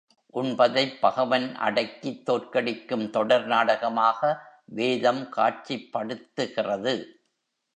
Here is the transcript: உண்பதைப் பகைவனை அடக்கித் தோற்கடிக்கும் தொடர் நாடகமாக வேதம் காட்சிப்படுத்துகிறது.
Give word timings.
உண்பதைப் 0.33 0.99
பகைவனை 1.01 1.55
அடக்கித் 1.55 2.29
தோற்கடிக்கும் 2.29 3.09
தொடர் 3.09 3.45
நாடகமாக 3.45 4.41
வேதம் 4.65 5.23
காட்சிப்படுத்துகிறது. 5.35 6.95